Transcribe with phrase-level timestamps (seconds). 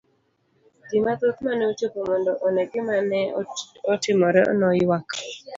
[0.89, 3.21] Ji mathoth mane ochopo mondo one gima ne
[3.93, 5.07] otimore noyuak.